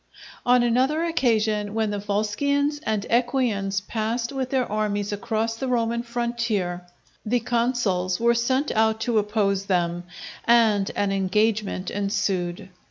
On 0.47 0.63
another 0.63 1.03
occasion 1.03 1.75
when 1.75 1.91
the 1.91 1.99
Volscians 1.99 2.79
and 2.87 3.05
Equians 3.11 3.81
passed 3.81 4.31
with 4.33 4.49
their 4.49 4.65
armies 4.65 5.11
across 5.11 5.55
the 5.57 5.67
Roman 5.67 6.01
frontier, 6.01 6.81
the 7.23 7.39
consuls 7.39 8.19
were 8.19 8.33
sent 8.33 8.71
out 8.71 8.99
to 9.01 9.19
oppose 9.19 9.65
them, 9.67 10.05
and 10.45 10.89
an 10.95 11.11
engagement 11.11 11.91
ensued. 11.91 12.69